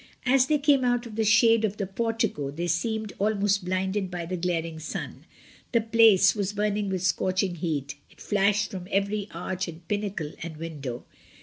As 0.25 0.47
they 0.47 0.57
came 0.57 0.83
out 0.83 1.05
of 1.05 1.15
the 1.15 1.23
shade 1.23 1.63
of 1.63 1.77
the 1.77 1.85
portico 1.85 2.49
they 2.49 2.65
seemed 2.65 3.13
almost 3.19 3.63
blinded 3.63 4.09
by 4.09 4.25
the 4.25 4.35
glaring 4.35 4.79
sun; 4.79 5.25
the 5.73 5.81
place 5.81 6.33
was 6.33 6.53
burning 6.53 6.89
with 6.89 7.03
scorching 7.03 7.53
heat; 7.53 7.93
it 8.09 8.19
flashed 8.19 8.71
from 8.71 8.87
every 8.89 9.27
arch 9.31 9.67
and 9.67 9.87
pinnacle 9.87 10.33
and 10.41 10.57
window. 10.57 11.05